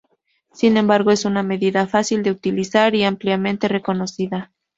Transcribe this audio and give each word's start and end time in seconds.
Sin 0.51 0.77
embargo, 0.77 1.11
es 1.11 1.25
una 1.25 1.43
medida 1.43 1.85
fácil 1.85 2.23
de 2.23 2.31
utilizar 2.31 2.95
y 2.95 3.03
ampliamente 3.03 3.67
reconocida. 3.67 4.51